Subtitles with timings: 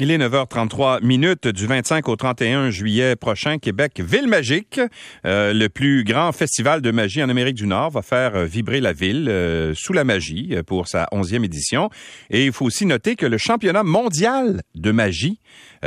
[0.00, 3.58] Il est 9h33 minutes du 25 au 31 juillet prochain.
[3.58, 4.80] Québec, Ville Magique,
[5.24, 8.80] euh, le plus grand festival de magie en Amérique du Nord, va faire euh, vibrer
[8.80, 11.90] la ville euh, sous la magie pour sa onzième édition.
[12.28, 15.38] Et il faut aussi noter que le championnat mondial de magie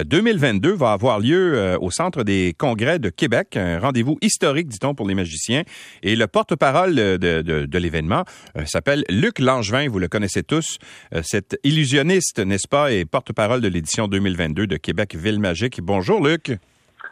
[0.04, 5.08] 2022 va avoir lieu au Centre des congrès de Québec, un rendez-vous historique, dit-on, pour
[5.08, 5.64] les magiciens.
[6.04, 8.24] Et le porte-parole de, de, de l'événement
[8.66, 10.78] s'appelle Luc Langevin, vous le connaissez tous,
[11.24, 15.82] cet illusionniste, n'est-ce pas, et porte-parole de l'édition 2022 de Québec Ville Magique.
[15.82, 16.52] Bonjour Luc.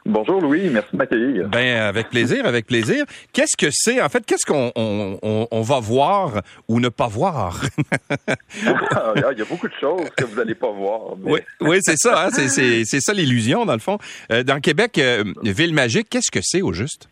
[0.07, 1.49] Bonjour Louis, merci de m'accueillir.
[1.49, 3.05] Ben avec plaisir, avec plaisir.
[3.33, 7.61] Qu'est-ce que c'est en fait Qu'est-ce qu'on on, va voir ou ne pas voir?
[8.91, 11.17] Ah, Il y a beaucoup de choses que vous n'allez pas voir.
[11.23, 12.25] Oui, oui c'est ça.
[12.25, 13.97] Hein, c'est ça l'illusion dans le fond.
[14.31, 17.09] Euh, dans Québec, euh, Ville Magique, qu'est-ce que c'est au juste?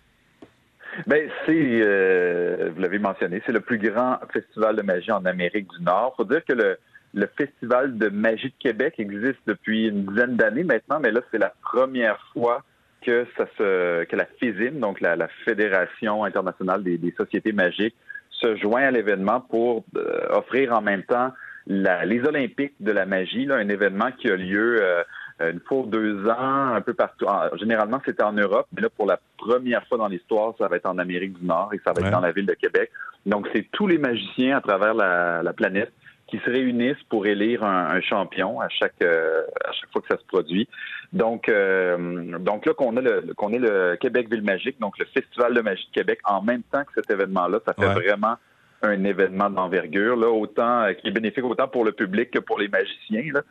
[1.08, 5.68] Ben, c'est, euh, vous l'avez mentionné, c'est le plus grand festival de magie en Amérique
[5.78, 6.14] du Nord.
[6.16, 6.78] Faut dire que le,
[7.16, 11.40] le Festival de magie de Québec existe depuis une dizaine d'années maintenant, mais là, c'est
[11.40, 12.64] la première fois
[13.06, 17.96] que ça se, que la FISIM, donc la, Fédération internationale des, sociétés magiques,
[18.30, 21.32] se joint à l'événement pour euh, offrir en même temps
[21.66, 25.04] les Olympiques de la magie, là, un événement qui a lieu euh,
[25.40, 27.26] une fois deux ans, un peu partout.
[27.58, 30.86] généralement, c'était en Europe, mais là, pour la première fois dans l'histoire, ça va être
[30.86, 32.92] en Amérique du Nord et ça va être dans la ville de Québec.
[33.26, 35.92] Donc, c'est tous les magiciens à travers la planète
[36.34, 40.18] qui se réunissent pour élire un, champion à chaque euh, à chaque fois que ça
[40.18, 40.68] se produit.
[41.14, 45.06] Donc euh, donc là qu'on a le qu'on est le Québec Ville Magique, donc le
[45.06, 48.36] Festival de magie de Québec en même temps que cet événement-là, ça fait vraiment
[48.82, 52.60] un événement d'envergure là, autant euh, qui est bénéfique autant pour le public que pour
[52.60, 53.42] les magiciens là,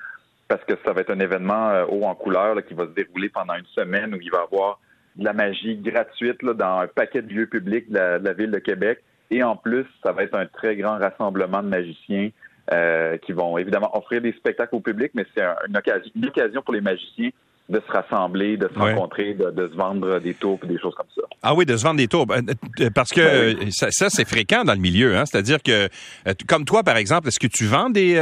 [0.48, 3.54] parce que ça va être un événement haut en couleur qui va se dérouler pendant
[3.54, 4.80] une semaine où il va y avoir
[5.16, 8.58] de la magie gratuite là, dans un paquet de lieux publics de la ville de
[8.58, 8.98] Québec.
[9.30, 12.30] Et en plus, ça va être un très grand rassemblement de magiciens
[12.72, 16.62] euh, qui vont évidemment offrir des spectacles au public, mais c'est une occasion, une occasion
[16.62, 17.30] pour les magiciens
[17.68, 21.06] de se rassembler, de se rencontrer, de, se vendre des tours et des choses comme
[21.14, 21.22] ça.
[21.42, 22.26] Ah oui, de se vendre des tours.
[22.26, 22.44] Ben,
[22.80, 25.16] euh, parce que ben ça, c'est fréquent dans le milieu.
[25.16, 25.24] Hein?
[25.26, 25.88] C'est-à-dire que,
[26.26, 28.14] euh, comme toi, par exemple, est-ce que tu vends des,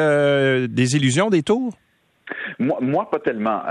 [0.68, 1.72] des illusions, des tours?
[2.58, 3.62] Moi, moi, pas tellement.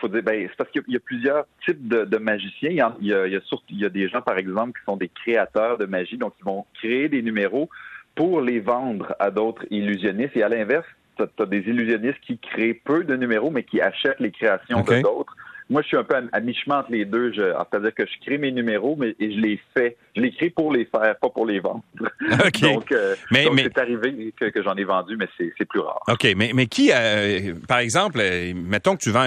[0.00, 2.70] faut dire, ben, c'est parce qu'il y a plusieurs types de, magiciens.
[2.70, 4.84] Il y, a, il, y a, surtout, il y a des gens, par exemple, qui
[4.84, 7.68] sont des créateurs de magie, donc ils vont créer des numéros
[8.14, 10.36] pour les vendre à d'autres illusionnistes.
[10.36, 14.20] Et à l'inverse, tu as, des illusionnistes qui créent peu de numéros, mais qui achètent
[14.20, 15.36] les créations de d'autres.
[15.68, 17.32] Moi, je suis un peu à, mi-chemin entre les deux.
[17.34, 19.96] C'est-à-dire que je crée mes numéros, mais et je les fais.
[20.14, 21.82] Je les crée pour les faire, pas pour les vendre.
[22.62, 26.00] donc, euh, mais, c'est arrivé que, j'en ai vendu, mais c'est plus rare.
[26.08, 29.26] OK, mais, mais qui, euh, par exemple, euh, mettons que tu vends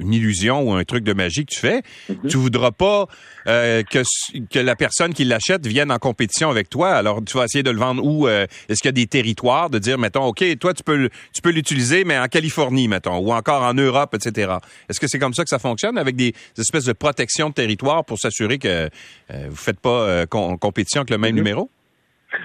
[0.00, 2.28] une illusion ou un truc de magie que tu fais, mhm.
[2.28, 3.06] tu voudras pas
[3.44, 4.02] que,
[4.50, 6.92] que la personne qui l'achète vienne en compétition avec toi.
[6.92, 8.28] Alors, tu vas essayer de le vendre où?
[8.28, 11.50] Est-ce qu'il y a des territoires de dire, mettons, OK, toi, tu peux, tu peux
[11.50, 14.54] l'utiliser, mais en Californie, mettons, ou encore en Europe, etc.
[14.88, 18.04] Est-ce que c'est comme ça que ça fonctionne, avec des, espèces de protection de territoire
[18.04, 18.88] pour s'assurer que euh,
[19.28, 21.70] vous ne faites pas euh, compétition avec le même numéro?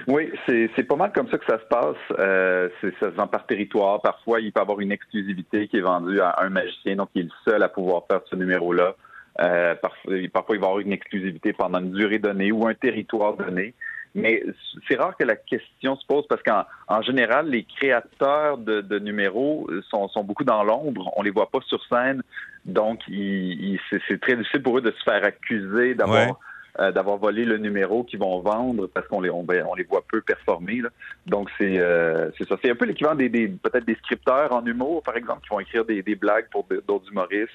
[0.06, 1.96] Oui, c'est pas mal comme ça que ça se passe.
[2.18, 4.00] Euh, c'est ça se vend par territoire.
[4.00, 7.22] Parfois, il peut y avoir une exclusivité qui est vendue à un magicien, donc il
[7.22, 8.94] est le seul à pouvoir faire ce numéro-là.
[9.36, 13.36] parfois, parfois, il va y avoir une exclusivité pendant une durée donnée ou un territoire
[13.36, 13.74] donné.
[14.14, 14.42] Mais
[14.88, 20.08] c'est rare que la question se pose parce qu'en général, les créateurs de, numéros sont,
[20.22, 21.10] beaucoup dans l'ombre.
[21.16, 22.22] On les voit pas sur scène.
[22.64, 26.38] Donc, c'est très difficile pour eux de se faire accuser d'avoir
[26.78, 30.04] euh, d'avoir volé le numéro qu'ils vont vendre parce qu'on les on, ben, les voit
[30.10, 30.80] peu performer.
[31.26, 32.56] Donc c'est euh, c'est ça.
[32.62, 35.84] C'est un peu l'équivalent des, peut-être des scripteurs en humour, par exemple, qui vont écrire
[35.84, 37.52] des, des blagues pour d'autres humoristes.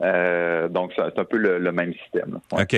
[0.00, 2.38] Euh, donc, c'est un peu le, même système.
[2.52, 2.74] OK.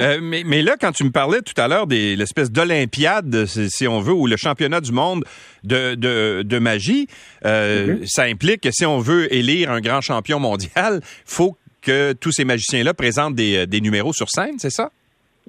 [0.00, 3.88] Euh, mais, mais là, quand tu me parlais tout à l'heure de l'espèce d'Olympiade, si
[3.88, 5.24] on veut, ou le championnat du monde
[5.64, 7.08] de, de, de magie,
[7.44, 8.06] euh, mm-hmm.
[8.06, 12.44] ça implique que si on veut élire un grand champion mondial, faut que tous ces
[12.44, 14.90] magiciens-là présentent des, des numéros sur scène, c'est ça?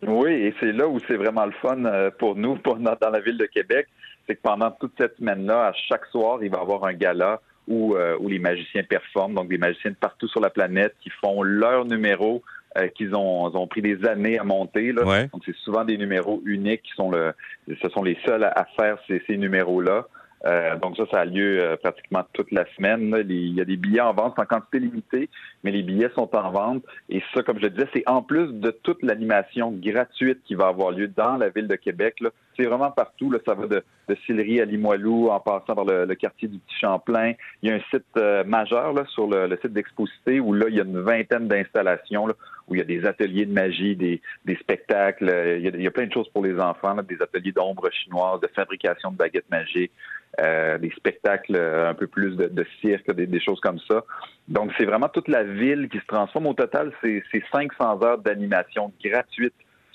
[0.01, 1.83] Oui, et c'est là où c'est vraiment le fun
[2.17, 3.87] pour nous, pour, dans la ville de Québec.
[4.27, 7.39] C'est que pendant toute cette semaine-là, à chaque soir, il va y avoir un gala
[7.67, 11.09] où, euh, où les magiciens performent, donc des magiciens de partout sur la planète qui
[11.09, 12.41] font leur numéro
[12.77, 14.91] euh, qu'ils ont, ont, pris des années à monter.
[14.91, 15.27] Là.
[15.27, 17.33] Donc c'est souvent des numéros uniques qui sont le,
[17.81, 20.07] ce sont les seuls à, faire ces, ces numéros-là.
[20.45, 23.15] Euh, donc ça, ça a lieu euh, pratiquement toute la semaine.
[23.29, 25.29] il y a des billets en vente en quantité limitée,
[25.63, 26.83] mais les billets sont en vente.
[27.09, 30.67] Et ça, comme je le disais, c'est en plus de toute l'animation gratuite qui va
[30.67, 32.21] avoir lieu dans la ville de Québec.
[32.55, 33.31] C'est vraiment partout.
[33.31, 36.79] Là, ça va de, de Sillery à Limoilou, en passant par le, quartier du Petit
[36.79, 37.33] Champlain.
[37.61, 40.75] Il y a un site euh, majeur là, sur le, site d'Exposité où là, il
[40.75, 42.27] y a une vingtaine d'installations
[42.67, 45.29] où il y a des ateliers de magie, des, des spectacles.
[45.29, 48.47] Euh, il y, a, plein de choses pour les enfants, des ateliers d'ombre chinoise, de
[48.47, 49.91] fabrication de baguettes magiques,
[50.39, 54.03] euh, des spectacles un peu plus de, de cirque, des, des, choses comme ça.
[54.47, 56.47] Donc, c'est vraiment toute la ville qui se transforme.
[56.47, 59.53] Au total, c'est 500 heures d'animation gratuite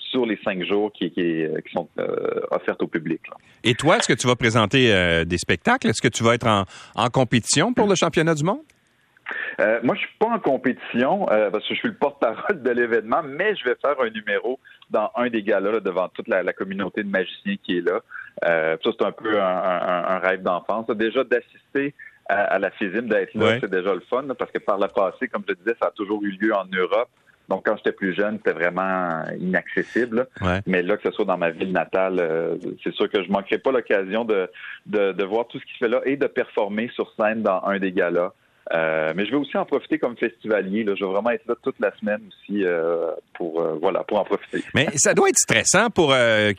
[0.09, 3.21] sur les cinq jours qui, euh, sont euh, offertes au public.
[3.63, 5.87] Et toi, est-ce que tu vas présenter euh, des spectacles?
[5.87, 8.61] Est-ce que tu vas être en, compétition pour le championnat du monde?
[9.83, 13.55] moi, je suis pas en compétition parce que je suis le porte-parole de l'événement, mais
[13.55, 14.57] je vais faire un numéro
[14.89, 18.01] dans un des galas devant toute la, communauté de magiciens qui est là.
[18.41, 20.87] ça, c'est un peu un, rêve d'enfance.
[20.87, 21.93] Déjà d'assister
[22.27, 25.43] à, la FISIM, d'être là, c'est déjà le fun parce que par le passé, comme
[25.47, 27.09] je disais, ça a toujours eu lieu en Europe.
[27.49, 30.27] Donc, quand j'étais plus jeune, c'était vraiment inaccessible.
[30.67, 33.57] Mais là, que ce soit dans ma ville natale, euh, c'est sûr que je manquerai
[33.57, 34.49] pas l'occasion de,
[34.85, 37.61] de, de, voir tout ce qui se fait là et de performer sur scène dans
[37.65, 38.33] un des galas.
[38.71, 40.83] Euh, mais je vais aussi en profiter comme festivalier.
[40.83, 40.93] Là.
[40.95, 44.25] Je vais vraiment être là toute la semaine aussi euh, pour euh, voilà pour en
[44.25, 44.63] profiter.
[44.75, 46.13] Mais ça doit être stressant pour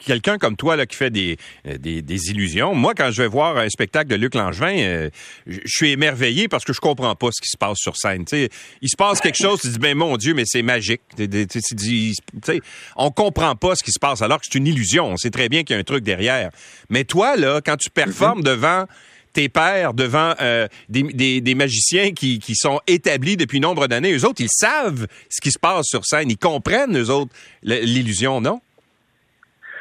[0.04, 2.74] quelqu'un comme toi là, qui fait des, des, des, illusions.
[2.74, 5.08] Moi, quand je vais voir un spectacle de Luc Langevin,
[5.46, 8.26] je suis émerveillé parce que je comprends pas ce qui se passe sur scène.
[8.26, 8.48] sais,
[8.82, 11.02] il se passe quelque chose, tu dis ben mon Dieu, mais c'est magique.
[11.16, 12.60] sais,
[12.96, 15.06] on comprend pas ce qui se passe alors que c'est une illusion.
[15.06, 16.50] On sait très bien qu'il y a un truc derrière.
[16.88, 18.44] Mais toi là, quand tu performes mm-hmm.
[18.44, 18.84] devant
[19.32, 24.12] tes pères devant euh, des, magiciens qui, sont établis depuis nombre d'années.
[24.12, 26.30] Eux autres, ils savent ce qui se passe sur scène.
[26.30, 27.32] Ils comprennent, eux autres,
[27.62, 28.60] l'illusion, non?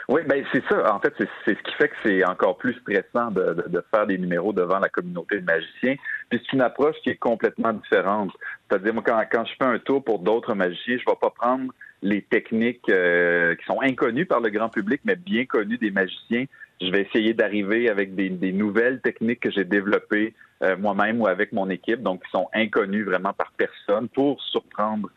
[0.10, 0.92] Oui, ben c'est ça.
[0.92, 4.52] En fait, c'est ce qui fait que c'est encore plus stressant de, faire des numéros
[4.54, 5.96] devant la communauté de magiciens.
[6.30, 8.32] Puis c'est une approche qui est complètement différente.
[8.70, 11.32] C'est-à-dire, moi, quand, quand je fais un tour pour d'autres magiciens, je ne vais pas
[11.32, 15.92] prendre les techniques euh, qui sont inconnues par le grand public, mais bien connues des
[15.92, 16.46] magiciens,
[16.82, 20.34] je vais essayer d'arriver avec des, nouvelles techniques que j'ai développées
[20.64, 25.10] euh, moi-même ou avec mon équipe, donc qui sont inconnues vraiment par personne pour surprendre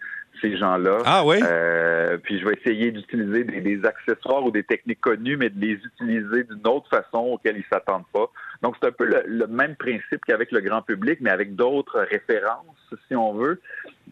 [0.43, 0.99] ces gens-là.
[1.07, 1.37] Ah oui?
[1.43, 5.75] Euh, puis je vais essayer d'utiliser des, accessoires ou des techniques connues, mais de les
[5.75, 8.27] utiliser d'une autre façon auxquelles ils s'attendent pas.
[8.63, 12.95] Donc c'est un peu le, même principe qu'avec le grand public, mais avec d'autres références,
[13.09, 13.61] si on veut.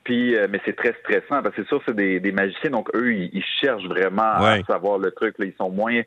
[0.04, 3.12] Puis, euh, mais c'est très stressant parce que c'est sûr, c'est des, magiciens, donc eux,
[3.12, 5.38] ils, cherchent vraiment à savoir le truc.
[5.38, 5.46] Là.
[5.46, 6.00] Ils sont moins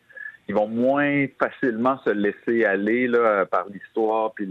[0.49, 4.49] ils vont moins facilement se laisser aller là, par l'histoire puis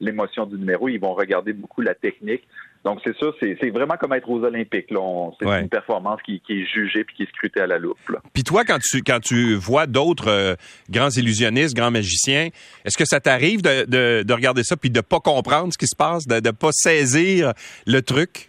[0.00, 0.88] l'émotion du numéro.
[0.88, 2.46] Ils vont regarder beaucoup la technique.
[2.84, 4.86] Donc, c'est ça, c'est vraiment comme être aux Olympiques.
[4.88, 7.98] C'est une performance qui, est jugée puis qui est scrutée à la loupe.
[8.32, 10.54] Puis toi, quand tu, quand tu vois d'autres euh,
[10.88, 12.48] grands illusionnistes, grands magiciens,
[12.84, 15.96] est-ce que ça t'arrive de, de, regarder ça puis de pas comprendre ce qui se
[15.96, 17.52] passe, de ne pas saisir
[17.86, 18.48] le truc?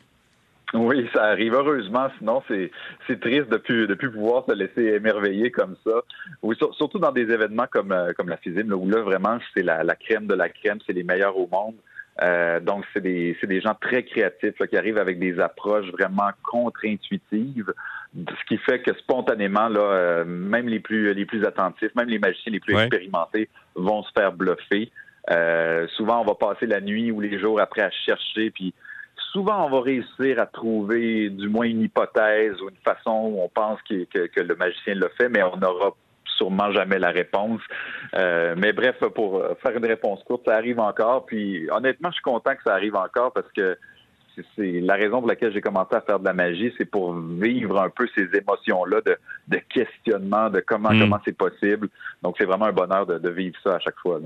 [0.76, 2.70] Oui, ça arrive heureusement, sinon c'est
[3.08, 6.04] c'est triste de plus de plus pouvoir se laisser émerveiller comme ça.
[6.44, 9.84] Oui, surtout dans des événements comme euh, comme la FISIM, où là vraiment c'est la,
[9.84, 11.74] la crème de la crème, c'est les meilleurs au monde.
[12.22, 16.30] Euh, donc c'est des c'est des gens très créatifs qui arrivent avec des approches vraiment
[16.44, 17.74] contre-intuitives,
[18.16, 22.20] ce qui fait que spontanément là, euh, même les plus les plus attentifs, même les
[22.20, 24.92] magiciens les plus expérimentés vont se faire bluffer.
[25.96, 28.74] souvent on va passer la nuit ou les jours après à chercher puis
[29.32, 33.50] souvent, on va réussir à trouver du moins une hypothèse ou une façon où on
[33.50, 35.96] pense que, que, le magicien l'a fait, mais on n'aura
[36.40, 37.62] sûrement jamais la réponse.
[38.16, 41.26] Euh, mais bref, pour faire une réponse courte, ça arrive encore.
[41.26, 43.78] Puis honnêtement, je suis content que ça arrive encore parce que
[44.56, 47.82] c'est la raison pour laquelle j'ai commencé à faire de la magie, c'est pour vivre
[47.82, 51.00] un peu ces émotions-là de, questionnement, de comment hmm.
[51.00, 51.90] comment c'est possible.
[52.24, 54.20] Donc c'est vraiment un bonheur de, vivre ça à chaque fois.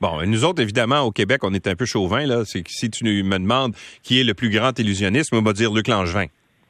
[0.00, 2.26] Bon, nous autres, évidemment, au Québec, on est un peu chauvin.
[2.26, 2.44] Là.
[2.44, 5.88] C'est si tu me demandes qui est le plus grand illusionniste, on va dire Luc
[5.88, 6.26] Langevin.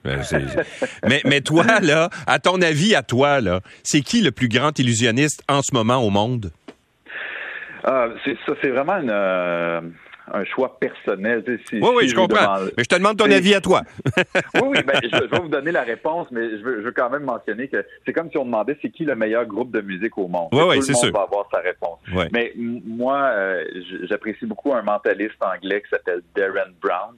[0.07, 0.23] Euh,
[1.09, 4.77] mais, mais toi, là, à ton avis, à toi, là, c'est qui le plus grand
[4.79, 6.51] illusionniste en ce moment au monde?
[7.85, 9.11] Ah, c'est ça, c'est vraiment une.
[9.11, 9.81] Euh,
[10.33, 11.43] un choix personnel.
[11.47, 12.61] oui, oui, je comprends.
[12.77, 13.83] mais je te demande ton avis à toi.
[14.55, 17.69] oui, oui, ben, je, vais vous donner la réponse, mais je veux, quand même mentionner
[17.69, 20.49] que c'est comme si on demandait c'est qui le meilleur groupe de musique au monde.
[20.53, 21.99] Oui, oui, c'est le monde va avoir sa réponse.
[22.33, 23.65] Mais moi, euh,
[24.09, 27.17] j'apprécie beaucoup un mentaliste anglais qui s'appelle Darren Brown.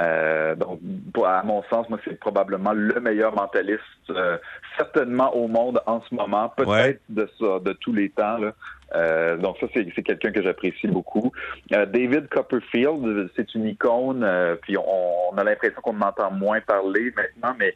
[0.00, 0.80] Euh, donc,
[1.24, 4.38] à mon sens, moi, c'est probablement le meilleur mentaliste, euh,
[4.76, 8.38] certainement au monde en ce moment, peut-être de ça, de tous les temps.
[8.38, 8.52] Là.
[8.94, 11.32] Euh, donc ça, c'est quelqu'un que j'apprécie beaucoup.
[11.72, 17.12] Euh, David Copperfield, c'est une icône, euh, puis on, a l'impression qu'on entend moins parler
[17.16, 17.74] maintenant, mais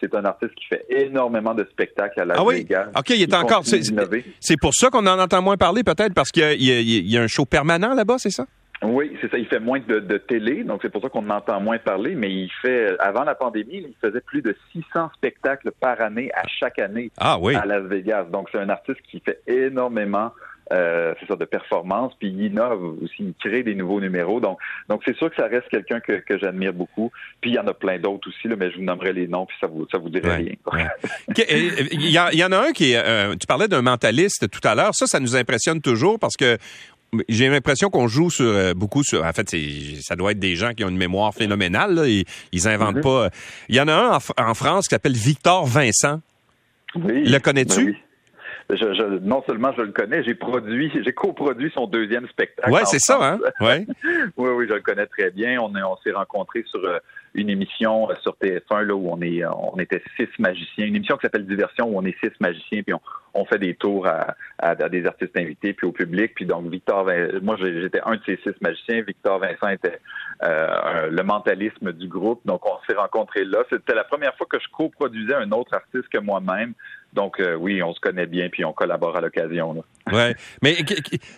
[0.00, 2.66] c'est un artiste qui fait énormément de spectacles à la ah oui?
[2.96, 3.62] OK, il est encore...
[3.64, 7.28] C'est pour ça qu'on en entend moins parler, peut-être, parce qu'il y, y, a un
[7.28, 8.46] show permanent là-bas, c'est ça?
[8.82, 9.38] Oui, c'est ça.
[9.38, 12.30] Il fait moins de, télé, donc c'est pour ça qu'on en entend moins parler, mais
[12.30, 16.78] il fait, avant la pandémie, il faisait plus de 600 spectacles par année à chaque
[16.78, 17.54] année ah, oui.
[17.54, 18.24] à Las Vegas.
[18.24, 20.32] Donc c'est un artiste qui fait énormément
[20.72, 24.40] euh, c'est ça, de performance, puis il innove aussi, il crée des nouveaux numéros.
[24.40, 24.58] Donc,
[24.88, 27.10] donc c'est sûr que ça reste quelqu'un que, que j'admire beaucoup.
[27.40, 29.44] Puis il y en a plein d'autres aussi, là, mais je vous nommerai les noms,
[29.44, 30.54] puis ça vous, ça vous dirait rien.
[31.36, 34.74] il, y, y, en a un qui est, euh, tu parlais d'un mentaliste tout à
[34.74, 34.94] l'heure.
[34.94, 36.56] Ça, ça nous impressionne toujours parce que
[37.28, 39.24] j'ai l'impression qu'on joue sur euh, beaucoup sur.
[39.24, 39.54] En fait,
[40.00, 41.94] ça doit être des gens qui ont une mémoire phénoménale.
[41.94, 43.28] Là, ils, ils inventent mm-hmm.
[43.28, 43.30] pas.
[43.68, 46.20] Il y en a un en, France qui s'appelle Victor Vincent.
[46.94, 47.24] Oui.
[47.24, 47.98] Le connais-tu?
[48.68, 52.70] Ben je, non seulement je le connais, j'ai produit, j'ai coproduit son deuxième spectacle.
[52.70, 53.40] Ouais, c'est ça, hein?
[53.60, 53.86] Ouais.
[54.36, 55.60] oui, oui, je le connais très bien.
[55.60, 56.98] On, on s'est rencontrés sur euh,
[57.34, 60.86] une émission euh, sur TF1 là où on est, on était six magiciens.
[60.86, 63.00] Une émission qui s'appelle Diversion où on est six magiciens puis on,
[63.34, 66.32] on fait des tours à, à, des artistes invités puis au public.
[66.34, 67.08] Puis donc Victor,
[67.42, 69.02] moi j'étais un de ces six magiciens.
[69.02, 70.00] Victor Vincent était
[70.42, 72.40] euh, le mentalisme du groupe.
[72.44, 73.64] Donc on s'est rencontrés là.
[73.70, 76.74] C'était la première fois que je coproduisais un autre artiste que moi-même.
[77.12, 79.82] Donc euh, oui, on se connaît bien puis on collabore à l'occasion.
[80.12, 80.76] Ouais, mais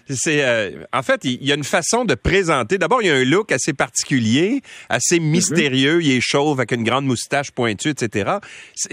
[0.08, 2.78] c'est euh, en fait il y a une façon de présenter.
[2.78, 5.26] D'abord il y a un look assez particulier, assez mhm.
[5.26, 6.02] mystérieux.
[6.02, 8.38] Il est chauve avec une grande moustache pointue, etc.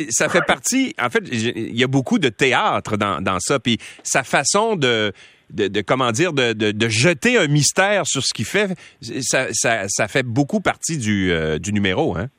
[0.10, 0.94] Ça fait partie.
[1.02, 3.60] En fait, il y a beaucoup de théâtre dans, dans ça.
[3.60, 5.14] Puis sa façon de
[5.54, 8.76] de, comment dire de, de, jeter un mystère sur ce qu'il fait,
[9.22, 12.30] ça, ça, ça, fait beaucoup partie du, euh, du numéro, hein?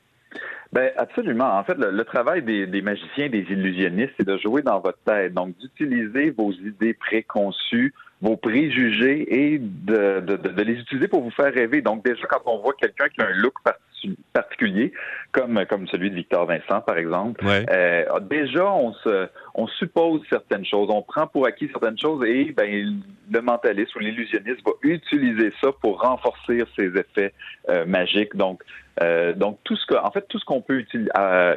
[0.73, 1.59] Ben absolument.
[1.59, 5.35] En fait, le, travail des, des, magiciens, des illusionnistes, c'est de jouer dans votre tête,
[5.35, 11.33] donc d'utiliser vos idées préconçues, vos préjugés et de, de, de, les utiliser pour vous
[11.33, 11.83] faire rêver.
[11.83, 13.55] Donc déjà, quand on voit quelqu'un qui a un look
[14.33, 14.93] particulier,
[15.33, 20.65] comme comme celui de Victor Vincent, par exemple, euh, déjà on se on suppose certaines
[20.65, 25.53] choses, on prend pour acquis certaines choses et ben le mentaliste ou l'illusionniste va utiliser
[25.61, 27.33] ça pour renforcer ses effets
[27.69, 28.37] euh, magiques.
[28.37, 28.63] Donc
[29.03, 30.85] euh, donc tout ce que en fait tout ce qu'on peut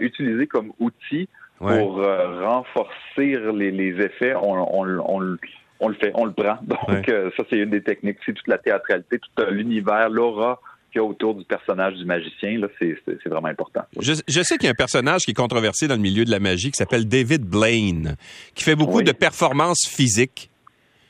[0.02, 1.30] utiliser comme outil
[1.60, 5.38] pour renforcer les, les effets, on, on, on
[5.80, 6.58] on le fait, on le prend.
[6.64, 8.18] Donc, euh, ça, c'est une des techniques.
[8.26, 10.60] C'est toute la théâtralité, tout euh, l'univers, l'aura
[10.92, 13.82] qu'il y a autour du personnage du magicien, là, c'est, vraiment important.
[14.00, 16.40] Je, sais qu'il y a un personnage qui est controversé dans le milieu de la
[16.40, 18.16] magie qui s'appelle David Blaine,
[18.54, 20.50] qui fait beaucoup de performances physiques.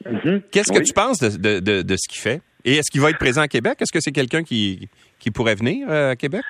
[0.04, 0.42] Mm-hmm.
[0.50, 2.42] Qu'est-ce que tu penses de, de, ce qu'il fait?
[2.64, 3.78] Et est-ce qu'il va être présent à Québec?
[3.80, 6.44] Est-ce que c'est quelqu'un qui, qui pourrait venir euh, à Québec?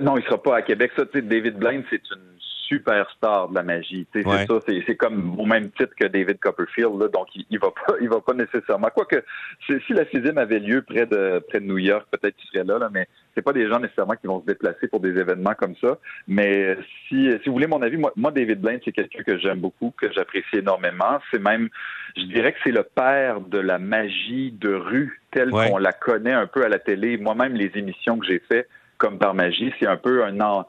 [0.00, 0.92] non, il sera pas à Québec.
[0.96, 2.29] Ça, David Blaine, c'est une
[2.70, 4.06] superstar de la magie.
[4.12, 7.00] C'est ça, c'est comme au même titre que David Copperfield.
[7.00, 8.88] Là, donc, il, il, va pas, il va pas nécessairement.
[8.94, 9.22] Quoique,
[9.66, 12.78] si la sixième avait lieu près de près de New York, peut-être qu'il serait là,
[12.78, 15.74] là, mais c'est pas des gens nécessairement qui vont se déplacer pour des événements comme
[15.80, 15.98] ça.
[16.28, 16.76] Mais
[17.08, 19.92] si, si vous voulez mon avis, moi, moi David Blaine, c'est quelqu'un que j'aime beaucoup,
[20.00, 21.18] que j'apprécie énormément.
[21.32, 21.68] C'est même,
[22.16, 26.32] je dirais que c'est le père de la magie de rue telle qu'on la connaît
[26.32, 27.16] un peu à la télé.
[27.18, 30.66] Moi-même, les émissions que j'ai fait comme par magie, c'est un peu un an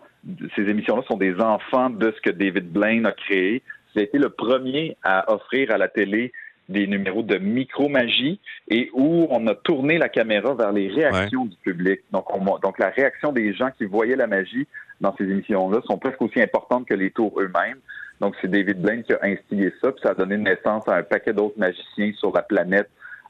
[0.55, 3.61] ces émissions-là sont des enfants de ce que David Blaine a créé.
[3.93, 6.31] C'est été le premier à offrir à la télé
[6.69, 11.55] des numéros de micro-magie et où on a tourné la caméra vers les réactions du
[11.57, 12.01] public.
[12.11, 14.67] Donc, on, donc, la réaction des gens qui voyaient la magie
[15.01, 17.79] dans ces émissions-là sont presque aussi importantes que les tours eux-mêmes.
[18.21, 21.03] Donc, c'est David Blaine qui a instillé ça, puis ça a donné naissance à un
[21.03, 22.89] paquet d'autres magiciens sur la planète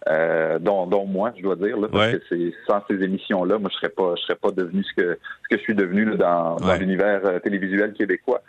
[0.10, 3.70] euh, dont, dont, moi, je dois dire, là, parce que c'est sans ces émissions-là, moi,
[3.72, 6.16] je serais pas, je serais pas devenu ce que ce que je suis devenu là,
[6.16, 8.42] dans, dans l'univers euh, télévisuel québécois.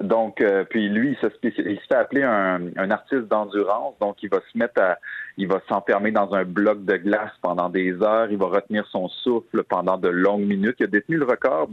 [0.00, 4.28] Donc, euh, puis lui, il se, il fait appeler un, un artiste d'endurance, donc il
[4.28, 4.98] va se mettre à,
[5.36, 9.08] il va s'enfermer dans un bloc de glace pendant des heures, il va retenir son
[9.08, 10.76] souffle pendant de longues minutes.
[10.80, 11.68] Il a détenu le record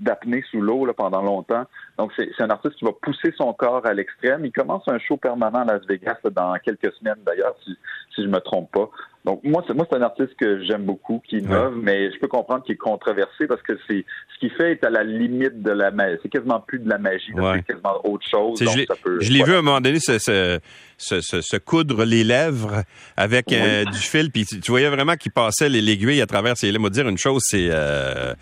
[0.00, 1.64] d'apnée sous l'eau pendant longtemps.
[1.98, 4.44] Donc, c'est un artiste qui va pousser son corps à l'extrême.
[4.44, 7.76] Il commence un show permanent à Las Vegas dans quelques semaines d'ailleurs, si,
[8.14, 8.88] si je me trompe pas.
[9.24, 12.28] Donc moi, c'est moi c'est un artiste que j'aime beaucoup, qui innove, mais je peux
[12.28, 14.04] comprendre qu'il est controversé parce que c'est
[14.34, 16.18] ce qu'il fait est à la limite de la magie.
[16.22, 18.58] C'est quasiment plus de la magie, c'est quasiment autre chose.
[18.60, 20.60] je l'ai vu à un moment donné se, se,
[21.20, 22.82] se, coudre les lèvres
[23.16, 26.90] avec euh, du fil, puis tu, voyais vraiment qu'il passait l'aiguille à travers ses lèvres.
[26.90, 28.34] dire une chose, c'est euh,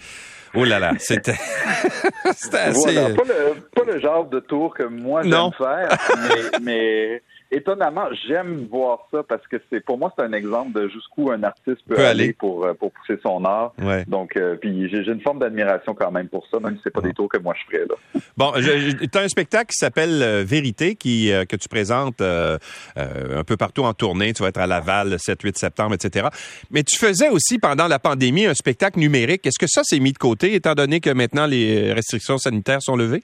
[0.54, 1.32] Oh là là, c'était
[2.24, 2.72] assez...
[2.72, 5.96] Voilà, pas, le, pas le genre de tour que moi j'aime faire,
[6.28, 7.22] mais, mais
[7.52, 11.42] étonnamment, j'aime voir ça parce que c'est pour moi c'est un exemple de jusqu'où un
[11.42, 13.72] artiste peut, aller, pour euh, pour pousser son art.
[14.08, 17.02] Donc euh, puis j'ai une forme d'admiration quand même pour ça, même si c'est pas
[17.02, 18.20] des tours que moi je ferais là.
[18.36, 23.56] Bon, tu as un spectacle qui s'appelle euh, Vérité qui que tu présentes un peu
[23.56, 26.28] partout en tournée, tu vas être à Laval le 7 8 septembre etc.
[26.70, 29.46] Mais tu faisais aussi pendant la pandémie un spectacle numérique.
[29.46, 32.96] Est-ce que ça s'est mis de côté étant donné que maintenant les restrictions sanitaires sont
[32.96, 33.22] levées?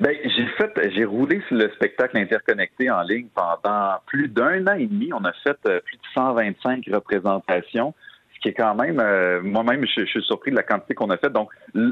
[0.00, 4.74] Ben, j'ai fait, j'ai roulé sur le spectacle interconnecté en ligne pendant plus d'un an
[4.74, 5.10] et demi.
[5.12, 7.94] On a fait euh, plus de 125 représentations,
[8.34, 11.16] ce qui est quand même, euh, moi-même, je, suis surpris de la quantité qu'on a
[11.16, 11.30] fait.
[11.30, 11.50] Donc,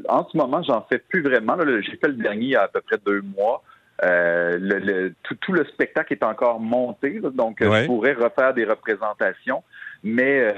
[0.08, 1.56] en ce moment, j'en fais plus vraiment.
[1.80, 3.62] J'ai fait le dernier il y a à peu près deux mois.
[4.04, 9.64] Euh, le, tout, le spectacle est encore monté, donc je pourrais refaire des représentations.
[10.04, 10.54] Mais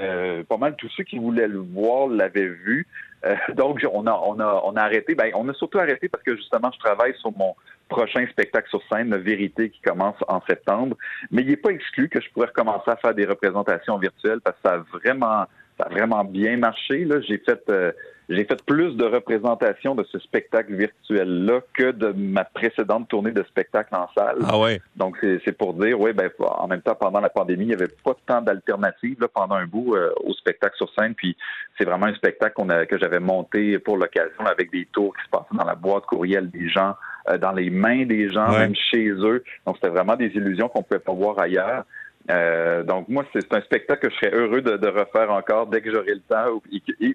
[0.47, 2.85] pas mal tous ceux qui voulaient le voir l'avaient vu.
[3.25, 5.15] Euh, donc, on a, on, a, on a arrêté.
[5.15, 7.55] Ben, on a surtout arrêté parce que justement, je travaille sur mon
[7.89, 10.95] prochain spectacle sur scène, Vérité, qui commence en septembre.
[11.29, 14.55] Mais il n'est pas exclu que je pourrais recommencer à faire des représentations virtuelles parce
[14.57, 15.45] que ça a vraiment,
[15.77, 17.05] ça a vraiment bien marché.
[17.05, 17.91] Là, j'ai fait, euh,
[18.29, 23.43] j'ai fait plus de représentations de ce spectacle virtuel-là que de ma précédente tournée de
[23.43, 24.37] spectacle en salle.
[24.47, 24.81] Ah ouais?
[24.95, 27.93] Donc, c'est pour dire, oui, ben, en même temps, pendant la pandémie, il n'y avait
[28.03, 31.13] pas tant d'alternatives pendant un bout euh, au spectacle sur scène.
[31.15, 31.35] Puis,
[31.77, 35.29] c'est vraiment un spectacle a, que j'avais monté pour l'occasion avec des tours qui se
[35.29, 36.95] passaient dans la boîte courriel des gens,
[37.29, 39.43] euh, dans les mains des gens, même chez eux.
[39.65, 41.83] Donc, c'était vraiment des illusions qu'on pouvait pas voir ailleurs.
[42.29, 45.91] Euh, donc moi, c'est un spectacle que je serais heureux de, refaire encore dès que
[45.91, 46.61] j'aurai le temps ou,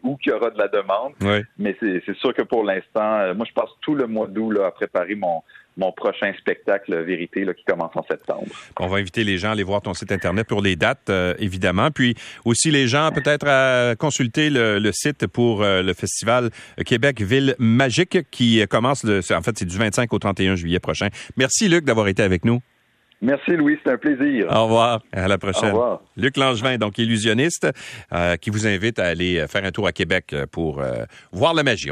[0.03, 1.13] ou qu'il y aura de la demande.
[1.59, 4.71] Mais c'est sûr que pour l'instant, euh, moi je passe tout le mois d'août à
[4.71, 5.43] préparer mon,
[5.77, 8.47] mon prochain spectacle Vérité là, qui commence en septembre.
[8.81, 11.35] On va inviter les gens à aller voir ton site Internet pour les dates, euh,
[11.39, 11.91] évidemment.
[11.91, 16.51] Puis aussi les gens peut-être à consulter le, site pour le festival
[16.85, 21.09] Québec Ville Magique qui commence, le, en fait, c'est du 25 au 31 juillet prochain.
[21.37, 22.61] Merci Luc d'avoir été avec nous.
[23.23, 24.47] Merci Louis, c'est un plaisir.
[24.51, 25.71] Au revoir, à la prochaine.
[25.71, 26.01] Au revoir.
[26.17, 27.69] Luc Langevin, donc illusionniste,
[28.13, 31.63] euh, qui vous invite à aller faire un tour à Québec pour euh, voir la
[31.63, 31.85] magie.